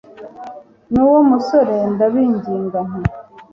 [0.91, 3.01] n uwo musore ndabinginga nti